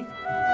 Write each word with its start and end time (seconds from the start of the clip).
aquí. 0.00 0.45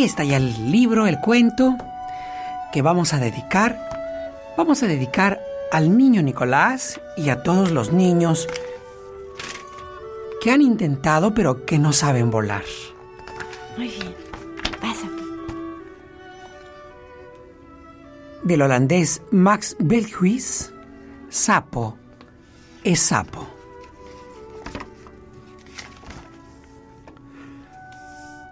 Aquí 0.00 0.06
está 0.06 0.24
ya 0.24 0.38
el 0.38 0.72
libro, 0.72 1.06
el 1.06 1.20
cuento 1.20 1.76
que 2.72 2.80
vamos 2.80 3.12
a 3.12 3.18
dedicar. 3.18 3.78
Vamos 4.56 4.82
a 4.82 4.86
dedicar 4.86 5.42
al 5.72 5.94
niño 5.94 6.22
Nicolás 6.22 6.98
y 7.18 7.28
a 7.28 7.42
todos 7.42 7.70
los 7.70 7.92
niños 7.92 8.48
que 10.40 10.52
han 10.52 10.62
intentado 10.62 11.34
pero 11.34 11.66
que 11.66 11.78
no 11.78 11.92
saben 11.92 12.30
volar. 12.30 12.62
Muy 13.76 13.88
bien. 13.88 14.14
Pásate. 14.80 15.22
Del 18.42 18.62
holandés 18.62 19.20
Max 19.30 19.76
Belhuis, 19.78 20.72
sapo 21.28 21.98
es 22.84 23.00
sapo. 23.00 23.46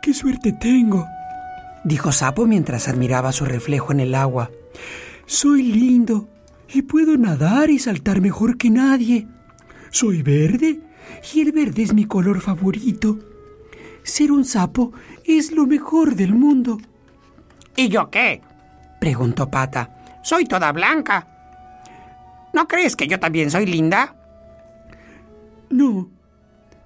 ¡Qué 0.02 0.12
suerte 0.12 0.52
tengo! 0.52 1.08
Dijo 1.84 2.12
Sapo 2.12 2.46
mientras 2.46 2.88
admiraba 2.88 3.32
su 3.32 3.44
reflejo 3.44 3.92
en 3.92 4.00
el 4.00 4.14
agua. 4.14 4.50
Soy 5.26 5.62
lindo 5.62 6.28
y 6.72 6.82
puedo 6.82 7.16
nadar 7.16 7.70
y 7.70 7.78
saltar 7.78 8.20
mejor 8.20 8.56
que 8.56 8.70
nadie. 8.70 9.26
Soy 9.90 10.22
verde 10.22 10.80
y 11.34 11.40
el 11.40 11.52
verde 11.52 11.82
es 11.82 11.94
mi 11.94 12.04
color 12.04 12.40
favorito. 12.40 13.18
Ser 14.02 14.32
un 14.32 14.44
sapo 14.44 14.92
es 15.24 15.52
lo 15.52 15.66
mejor 15.66 16.14
del 16.14 16.34
mundo. 16.34 16.78
¿Y 17.76 17.88
yo 17.88 18.10
qué? 18.10 18.42
preguntó 19.00 19.50
Pata. 19.50 20.20
Soy 20.22 20.44
toda 20.46 20.72
blanca. 20.72 21.28
¿No 22.52 22.66
crees 22.66 22.96
que 22.96 23.06
yo 23.06 23.20
también 23.20 23.50
soy 23.50 23.66
linda? 23.66 24.16
No, 25.70 26.08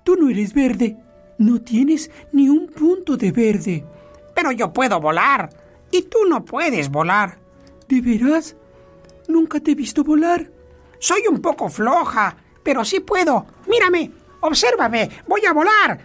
tú 0.04 0.16
no 0.16 0.28
eres 0.28 0.52
verde. 0.52 0.96
No 1.38 1.60
tienes 1.60 2.10
ni 2.32 2.48
un 2.48 2.68
punto 2.68 3.16
de 3.16 3.32
verde. 3.32 3.84
Pero 4.42 4.50
yo 4.50 4.72
puedo 4.72 5.00
volar. 5.00 5.50
Y 5.92 6.02
tú 6.02 6.18
no 6.28 6.44
puedes 6.44 6.90
volar. 6.90 7.38
¿De 7.88 8.00
veras? 8.00 8.56
Nunca 9.28 9.60
te 9.60 9.70
he 9.70 9.74
visto 9.76 10.02
volar. 10.02 10.50
Soy 10.98 11.28
un 11.30 11.40
poco 11.40 11.68
floja, 11.68 12.36
pero 12.64 12.84
sí 12.84 12.98
puedo. 12.98 13.46
Mírame, 13.68 14.10
obsérvame, 14.40 15.08
voy 15.28 15.46
a 15.46 15.52
volar. 15.52 16.00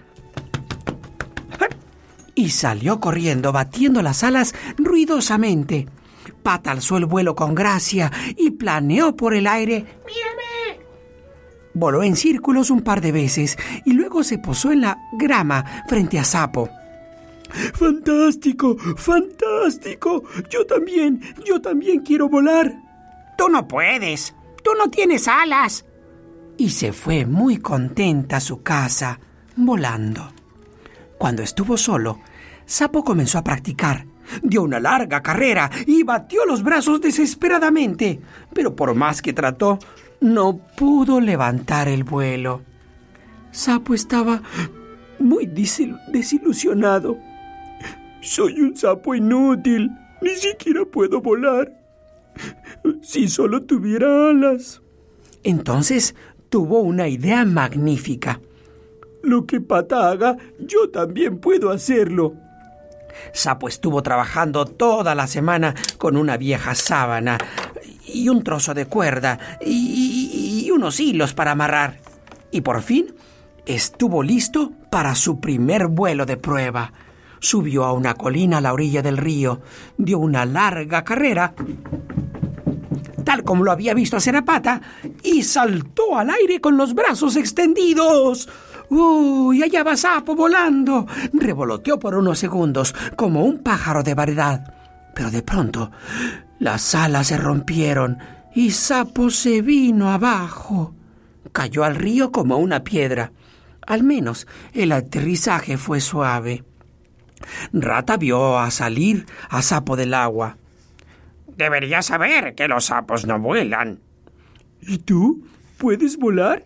Y 2.35 2.51
salió 2.51 2.99
corriendo, 2.99 3.51
batiendo 3.51 4.03
las 4.03 4.23
alas 4.23 4.53
ruidosamente. 4.77 5.87
Pata 6.43 6.69
alzó 6.69 6.97
el 6.97 7.07
vuelo 7.07 7.35
con 7.35 7.55
gracia 7.55 8.11
y 8.35 8.51
planeó 8.51 9.15
por 9.15 9.33
el 9.33 9.47
aire. 9.47 9.77
¡Mírame! 10.05 10.85
Voló 11.73 12.03
en 12.03 12.15
círculos 12.15 12.69
un 12.69 12.81
par 12.81 13.01
de 13.01 13.11
veces 13.11 13.57
y 13.83 13.93
luego 13.93 14.23
se 14.23 14.37
posó 14.37 14.71
en 14.71 14.81
la 14.81 14.99
grama 15.13 15.65
frente 15.87 16.19
a 16.19 16.23
Sapo. 16.23 16.69
¡Fantástico! 17.73 18.77
¡Fantástico! 18.95 20.23
Yo 20.49 20.65
también, 20.65 21.21
yo 21.45 21.61
también 21.61 22.01
quiero 22.01 22.29
volar. 22.29 22.73
Tú 23.37 23.49
no 23.49 23.67
puedes. 23.67 24.33
Tú 24.63 24.71
no 24.77 24.89
tienes 24.89 25.27
alas. 25.27 25.85
Y 26.57 26.69
se 26.71 26.91
fue 26.91 27.25
muy 27.25 27.57
contenta 27.57 28.37
a 28.37 28.41
su 28.41 28.63
casa, 28.63 29.19
volando. 29.55 30.31
Cuando 31.17 31.41
estuvo 31.41 31.77
solo, 31.77 32.19
Sapo 32.65 33.03
comenzó 33.03 33.37
a 33.37 33.43
practicar. 33.43 34.05
Dio 34.43 34.61
una 34.63 34.79
larga 34.79 35.23
carrera 35.23 35.71
y 35.85 36.03
batió 36.03 36.45
los 36.45 36.63
brazos 36.63 36.99
desesperadamente, 36.99 38.19
pero 38.53 38.75
por 38.75 38.93
más 38.93 39.21
que 39.21 39.31
trató, 39.33 39.79
no 40.19 40.57
pudo 40.75 41.21
levantar 41.21 41.87
el 41.87 42.03
vuelo. 42.03 42.61
Sapo 43.51 43.93
estaba 43.93 44.41
muy 45.19 45.45
desilusionado. 45.45 47.17
Soy 48.27 48.59
un 48.59 48.75
sapo 48.75 49.15
inútil. 49.15 49.89
Ni 50.21 50.35
siquiera 50.35 50.83
puedo 50.83 51.21
volar. 51.21 51.71
Si 53.01 53.29
solo 53.29 53.63
tuviera 53.63 54.29
alas. 54.31 54.81
Entonces 55.43 56.13
tuvo 56.49 56.81
una 56.81 57.07
idea 57.07 57.45
magnífica. 57.45 58.41
Lo 59.23 59.45
que 59.45 59.61
Pata 59.61 60.09
haga, 60.09 60.35
yo 60.59 60.89
también 60.89 61.39
puedo 61.39 61.71
hacerlo. 61.71 62.33
Sapo 63.31 63.69
estuvo 63.69 64.03
trabajando 64.03 64.65
toda 64.65 65.15
la 65.15 65.25
semana 65.25 65.73
con 65.97 66.17
una 66.17 66.35
vieja 66.35 66.75
sábana 66.75 67.37
y 68.05 68.27
un 68.27 68.43
trozo 68.43 68.73
de 68.73 68.87
cuerda 68.87 69.39
y, 69.65 70.65
y 70.65 70.71
unos 70.71 70.99
hilos 70.99 71.33
para 71.33 71.51
amarrar. 71.51 71.99
Y 72.51 72.59
por 72.59 72.81
fin 72.81 73.15
estuvo 73.65 74.21
listo 74.21 74.73
para 74.91 75.15
su 75.15 75.39
primer 75.39 75.87
vuelo 75.87 76.25
de 76.25 76.35
prueba. 76.35 76.91
Subió 77.39 77.83
a 77.85 77.93
una 77.93 78.15
colina 78.15 78.57
a 78.57 78.61
la 78.61 78.73
orilla 78.73 79.01
del 79.01 79.17
río, 79.17 79.61
dio 79.97 80.19
una 80.19 80.45
larga 80.45 81.03
carrera, 81.03 81.53
tal 83.23 83.43
como 83.43 83.63
lo 83.63 83.71
había 83.71 83.93
visto 83.93 84.17
a 84.17 84.41
Pata, 84.41 84.81
y 85.21 85.43
saltó 85.43 86.17
al 86.17 86.29
aire 86.29 86.61
con 86.61 86.77
los 86.77 86.93
brazos 86.93 87.35
extendidos. 87.35 88.47
¡Uy! 88.89 89.61
Allá 89.63 89.83
va 89.83 89.97
Sapo 89.97 90.35
volando. 90.35 91.05
Revoloteó 91.33 91.99
por 91.99 92.15
unos 92.15 92.39
segundos, 92.39 92.95
como 93.15 93.43
un 93.43 93.59
pájaro 93.59 94.01
de 94.01 94.13
variedad. 94.13 94.73
Pero 95.13 95.29
de 95.29 95.43
pronto, 95.43 95.91
las 96.59 96.95
alas 96.95 97.27
se 97.27 97.37
rompieron 97.37 98.17
y 98.55 98.71
Sapo 98.71 99.29
se 99.29 99.61
vino 99.61 100.09
abajo. 100.09 100.93
Cayó 101.51 101.83
al 101.83 101.95
río 101.95 102.31
como 102.31 102.57
una 102.57 102.83
piedra. 102.83 103.31
Al 103.85 104.03
menos 104.03 104.47
el 104.73 104.91
aterrizaje 104.91 105.77
fue 105.77 105.99
suave. 105.99 106.63
Rata 107.73 108.17
vio 108.17 108.57
a 108.57 108.71
salir 108.71 109.25
a 109.49 109.61
Sapo 109.61 109.95
del 109.95 110.13
agua. 110.13 110.57
Deberías 111.57 112.05
saber 112.05 112.53
que 112.55 112.67
los 112.67 112.85
sapos 112.85 113.25
no 113.25 113.39
vuelan. 113.39 113.99
¿Y 114.81 114.99
tú? 114.99 115.47
¿Puedes 115.77 116.17
volar? 116.17 116.63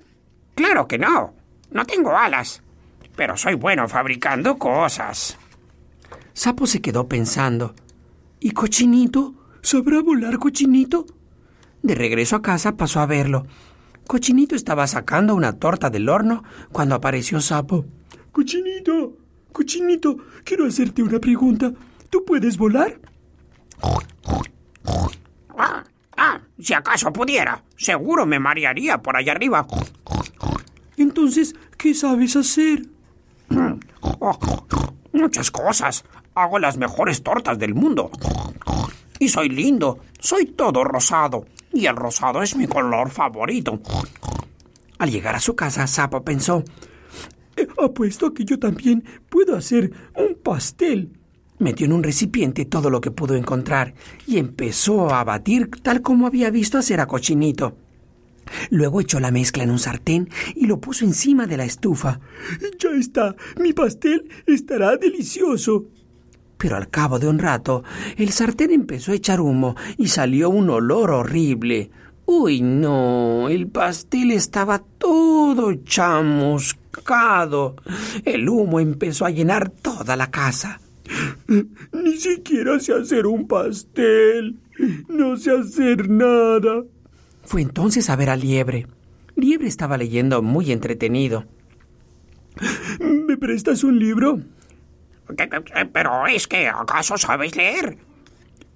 Claro 0.55 0.87
que 0.87 0.97
no. 0.97 1.33
No 1.71 1.85
tengo 1.85 2.15
alas. 2.15 2.61
Pero 3.15 3.37
soy 3.37 3.55
bueno 3.55 3.87
fabricando 3.87 4.57
cosas. 4.57 5.37
Sapo 6.33 6.67
se 6.67 6.81
quedó 6.81 7.07
pensando. 7.07 7.73
¿Y 8.39 8.51
Cochinito? 8.51 9.35
¿Sabrá 9.61 10.01
volar 10.01 10.39
Cochinito? 10.39 11.05
De 11.83 11.95
regreso 11.95 12.35
a 12.35 12.41
casa 12.41 12.75
pasó 12.75 12.99
a 12.99 13.05
verlo. 13.05 13.45
Cochinito 14.07 14.55
estaba 14.55 14.87
sacando 14.87 15.35
una 15.35 15.53
torta 15.53 15.89
del 15.89 16.09
horno 16.09 16.43
cuando 16.71 16.95
apareció 16.95 17.39
Sapo. 17.39 17.85
Cochinito, 18.31 19.13
Cochinito, 19.51 20.17
quiero 20.43 20.65
hacerte 20.65 21.03
una 21.03 21.19
pregunta. 21.19 21.71
¿Tú 22.09 22.23
puedes 22.25 22.57
volar? 22.57 22.99
Ah, 25.57 25.83
ah, 26.17 26.39
si 26.59 26.73
acaso 26.73 27.11
pudiera. 27.11 27.63
Seguro 27.77 28.25
me 28.25 28.39
marearía 28.39 29.01
por 29.01 29.15
allá 29.15 29.33
arriba. 29.33 29.65
Entonces, 30.97 31.55
¿qué 31.77 31.93
sabes 31.93 32.35
hacer? 32.35 32.83
Oh, 34.23 34.37
muchas 35.13 35.49
cosas. 35.51 36.03
Hago 36.35 36.59
las 36.59 36.77
mejores 36.77 37.23
tortas 37.23 37.57
del 37.57 37.73
mundo. 37.73 38.11
Y 39.19 39.29
soy 39.29 39.49
lindo. 39.49 39.99
Soy 40.19 40.45
todo 40.45 40.83
rosado. 40.83 41.45
Y 41.73 41.85
el 41.85 41.95
rosado 41.95 42.41
es 42.41 42.55
mi 42.55 42.67
color 42.67 43.09
favorito. 43.09 43.79
Al 44.99 45.09
llegar 45.11 45.35
a 45.35 45.39
su 45.39 45.55
casa, 45.55 45.87
Sapo 45.87 46.23
pensó, 46.23 46.59
"Eh, 46.59 46.63
apuesto 47.83 48.33
que 48.33 48.45
yo 48.45 48.59
también 48.59 49.03
puedo 49.29 49.55
hacer 49.55 49.91
un 50.15 50.35
pastel. 50.41 51.11
Metió 51.59 51.85
en 51.85 51.93
un 51.93 52.03
recipiente 52.03 52.65
todo 52.65 52.89
lo 52.89 53.01
que 53.01 53.11
pudo 53.11 53.35
encontrar 53.35 53.93
y 54.25 54.37
empezó 54.37 55.13
a 55.13 55.23
batir 55.23 55.69
tal 55.83 56.01
como 56.01 56.25
había 56.25 56.49
visto 56.49 56.77
hacer 56.77 56.99
a 56.99 57.07
Cochinito. 57.07 57.77
Luego 58.69 59.01
echó 59.01 59.19
la 59.19 59.31
mezcla 59.31 59.63
en 59.63 59.71
un 59.71 59.79
sartén 59.79 60.29
y 60.55 60.65
lo 60.65 60.79
puso 60.79 61.05
encima 61.05 61.47
de 61.47 61.57
la 61.57 61.65
estufa. 61.65 62.19
Ya 62.79 62.89
está, 62.91 63.35
mi 63.59 63.73
pastel 63.73 64.27
estará 64.47 64.97
delicioso. 64.97 65.85
Pero 66.57 66.75
al 66.75 66.89
cabo 66.89 67.17
de 67.17 67.27
un 67.27 67.39
rato, 67.39 67.83
el 68.17 68.31
sartén 68.31 68.71
empezó 68.71 69.11
a 69.11 69.15
echar 69.15 69.41
humo 69.41 69.75
y 69.97 70.07
salió 70.07 70.49
un 70.49 70.69
olor 70.69 71.11
horrible. 71.11 71.89
Uy, 72.33 72.61
no, 72.61 73.49
el 73.49 73.67
pastel 73.67 74.31
estaba 74.31 74.79
todo 74.79 75.73
chamuscado. 75.83 77.75
El 78.23 78.47
humo 78.47 78.79
empezó 78.79 79.25
a 79.25 79.31
llenar 79.31 79.69
toda 79.69 80.15
la 80.15 80.31
casa. 80.31 80.79
Ni 81.91 82.15
siquiera 82.15 82.79
sé 82.79 82.93
hacer 82.93 83.27
un 83.27 83.49
pastel. 83.49 84.57
No 85.09 85.35
sé 85.35 85.51
hacer 85.51 86.09
nada. 86.09 86.85
Fue 87.43 87.61
entonces 87.61 88.09
a 88.09 88.15
ver 88.15 88.29
a 88.29 88.37
Liebre. 88.37 88.87
Liebre 89.35 89.67
estaba 89.67 89.97
leyendo 89.97 90.41
muy 90.41 90.71
entretenido. 90.71 91.45
¿Me 93.01 93.35
prestas 93.35 93.83
un 93.83 93.99
libro? 93.99 94.39
Pero 95.91 96.27
es 96.27 96.47
que, 96.47 96.69
¿acaso 96.69 97.17
sabes 97.17 97.57
leer? 97.57 97.97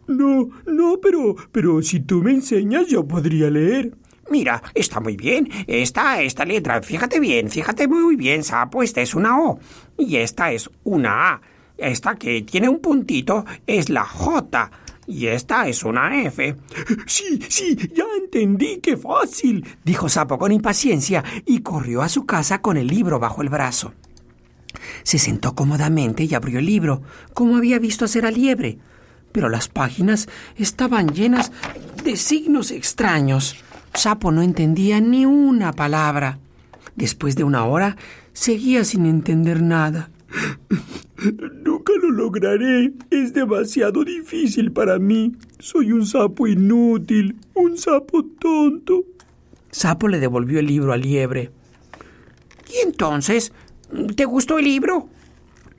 No, 0.08 0.50
no, 0.66 1.00
pero, 1.02 1.36
pero 1.52 1.82
si 1.82 2.02
tú 2.02 2.22
me 2.22 2.32
enseñas 2.32 2.88
yo 2.88 3.08
podría 3.08 3.50
leer. 3.50 3.94
Mira, 4.30 4.62
está 4.74 5.00
muy 5.00 5.16
bien. 5.16 5.50
Esta, 5.68 6.22
esta 6.22 6.46
letra, 6.46 6.82
fíjate 6.82 7.20
bien, 7.20 7.50
fíjate 7.50 7.88
muy 7.88 8.16
bien, 8.16 8.44
sapo, 8.44 8.82
esta 8.82 9.02
es 9.02 9.14
una 9.14 9.40
O. 9.40 9.60
Y 9.98 10.18
esta 10.18 10.52
es 10.52 10.70
una 10.84 11.34
A. 11.34 11.42
Esta 11.78 12.16
que 12.16 12.42
tiene 12.42 12.70
un 12.70 12.80
puntito 12.80 13.46
es 13.68 13.90
la 13.90 14.04
J. 14.04 14.72
Y 15.08 15.28
esta 15.28 15.68
es 15.68 15.84
una 15.84 16.24
F. 16.24 16.56
Sí, 17.06 17.40
sí, 17.48 17.78
ya 17.94 18.06
entendí, 18.20 18.80
qué 18.82 18.98
fácil, 18.98 19.64
dijo 19.84 20.10
Sapo 20.10 20.40
con 20.40 20.52
impaciencia 20.52 21.24
y 21.46 21.60
corrió 21.60 22.02
a 22.02 22.10
su 22.10 22.26
casa 22.26 22.62
con 22.62 22.78
el 22.78 22.88
libro 22.88 23.20
bajo 23.20 23.44
el 23.44 23.50
brazo. 23.50 23.94
Se 25.04 25.20
sentó 25.20 25.54
cómodamente 25.54 26.24
y 26.24 26.34
abrió 26.34 26.60
el 26.60 26.66
libro, 26.66 27.04
como 27.34 27.58
había 27.58 27.78
visto 27.78 28.06
hacer 28.06 28.26
a 28.26 28.32
Liebre 28.32 28.80
pero 29.36 29.50
las 29.50 29.68
páginas 29.68 30.30
estaban 30.56 31.10
llenas 31.10 31.52
de 32.06 32.16
signos 32.16 32.72
extraños. 32.72 33.58
Sapo 33.94 34.32
no 34.32 34.42
entendía 34.42 35.02
ni 35.02 35.26
una 35.26 35.74
palabra. 35.74 36.40
Después 36.96 37.36
de 37.36 37.44
una 37.44 37.66
hora, 37.66 37.98
seguía 38.32 38.86
sin 38.86 39.06
entender 39.06 39.62
nada. 39.62 40.10
Nunca 41.66 41.92
lo 42.02 42.12
lograré. 42.12 42.94
Es 43.10 43.34
demasiado 43.34 44.06
difícil 44.06 44.72
para 44.72 45.00
mí. 45.00 45.34
Soy 45.60 45.92
un 45.92 46.06
sapo 46.06 46.48
inútil, 46.48 47.36
un 47.56 47.78
sapo 47.78 48.24
tonto. 48.40 49.04
Sapo 49.70 50.08
le 50.08 50.22
devolvió 50.22 50.60
el 50.60 50.68
libro 50.68 50.94
a 50.94 50.98
Liebre. 50.98 51.52
¿Y 52.74 52.88
entonces? 52.88 53.52
¿Te 54.16 54.24
gustó 54.24 54.60
el 54.60 54.64
libro? 54.64 55.10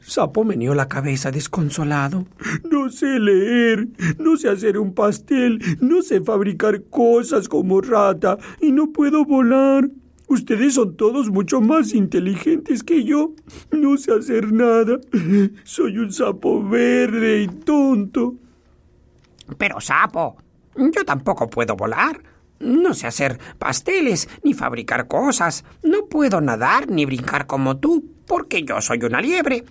Sapo 0.07 0.45
meneó 0.45 0.73
la 0.73 0.87
cabeza 0.87 1.33
desconsolado. 1.33 2.27
No 2.71 2.91
sé 2.91 3.19
leer, 3.19 3.89
no 4.19 4.37
sé 4.37 4.49
hacer 4.49 4.79
un 4.79 4.95
pastel, 4.95 5.59
no 5.81 6.01
sé 6.01 6.21
fabricar 6.21 6.85
cosas 6.85 7.49
como 7.49 7.81
rata 7.81 8.39
y 8.61 8.71
no 8.71 8.93
puedo 8.93 9.25
volar. 9.25 9.91
Ustedes 10.29 10.75
son 10.75 10.97
todos 10.97 11.29
mucho 11.31 11.61
más 11.61 11.93
inteligentes 11.93 12.85
que 12.85 13.03
yo. 13.03 13.33
No 13.73 13.97
sé 13.97 14.13
hacer 14.13 14.53
nada. 14.53 15.01
Soy 15.65 15.99
un 15.99 16.13
sapo 16.13 16.63
verde 16.63 17.43
y 17.43 17.49
tonto. 17.49 18.37
Pero, 19.59 19.81
sapo, 19.81 20.37
yo 20.77 21.05
tampoco 21.05 21.51
puedo 21.51 21.75
volar. 21.75 22.23
No 22.61 22.95
sé 22.95 23.09
hacer 23.09 23.41
pasteles 23.59 24.29
ni 24.45 24.55
fabricar 24.55 25.09
cosas. 25.09 25.65
No 25.83 26.07
puedo 26.07 26.41
nadar 26.41 26.89
ni 26.89 27.05
brincar 27.05 27.49
como 27.49 27.79
tú, 27.79 28.05
porque 28.25 28.63
yo 28.63 28.81
soy 28.81 29.01
una 29.03 29.21
liebre. 29.21 29.65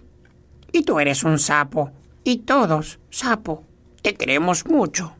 Y 0.76 0.84
tú 0.84 1.00
eres 1.00 1.24
un 1.24 1.40
sapo. 1.40 1.92
Y 2.26 2.40
todos, 2.40 3.00
sapo, 3.10 3.64
te 4.02 4.14
queremos 4.16 4.68
mucho. 4.68 5.16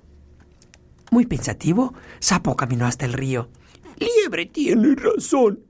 Muy 1.12 1.26
pensativo, 1.28 1.94
Sapo 2.20 2.58
caminó 2.58 2.86
hasta 2.86 3.06
el 3.06 3.14
río. 3.14 3.48
Liebre 3.98 4.48
tiene 4.48 4.96
razón. 4.96 5.62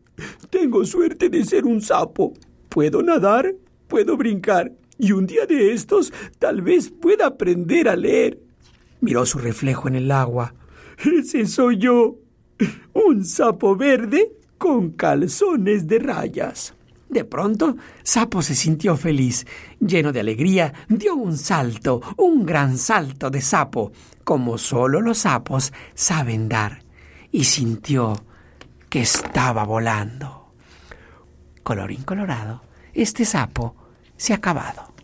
Tengo 0.49 0.83
suerte 0.85 1.29
de 1.29 1.45
ser 1.45 1.65
un 1.65 1.83
sapo. 1.83 2.33
Puedo 2.67 3.03
nadar, 3.03 3.53
puedo 3.87 4.17
brincar, 4.17 4.71
y 4.97 5.11
un 5.11 5.27
día 5.27 5.45
de 5.45 5.71
estos 5.71 6.11
tal 6.39 6.63
vez 6.63 6.89
pueda 6.89 7.27
aprender 7.27 7.87
a 7.87 7.95
leer. 7.95 8.39
Miró 9.01 9.23
su 9.27 9.37
reflejo 9.37 9.87
en 9.87 9.97
el 9.97 10.09
agua. 10.09 10.55
Ese 11.05 11.45
soy 11.45 11.77
yo. 11.77 12.15
Un 12.93 13.23
sapo 13.23 13.75
verde 13.75 14.31
con 14.57 14.93
calzones 14.93 15.85
de 15.85 15.99
rayas. 15.99 16.73
De 17.15 17.23
pronto, 17.23 17.77
Sapo 18.03 18.41
se 18.41 18.53
sintió 18.55 18.97
feliz. 18.97 19.47
Lleno 19.79 20.11
de 20.11 20.19
alegría, 20.19 20.73
dio 20.89 21.15
un 21.15 21.37
salto, 21.37 22.01
un 22.17 22.45
gran 22.45 22.77
salto 22.77 23.29
de 23.29 23.39
sapo, 23.39 23.93
como 24.25 24.57
solo 24.57 24.99
los 24.99 25.19
sapos 25.19 25.71
saben 25.93 26.49
dar, 26.49 26.83
y 27.31 27.45
sintió 27.45 28.21
que 28.89 28.99
estaba 29.03 29.63
volando. 29.63 30.55
Colorín 31.63 32.03
colorado, 32.03 32.63
este 32.93 33.23
sapo 33.23 33.77
se 34.17 34.33
ha 34.33 34.35
acabado. 34.35 34.94